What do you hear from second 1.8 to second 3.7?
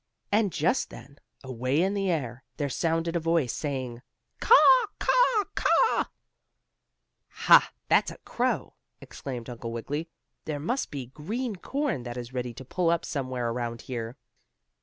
the air, there sounded a voice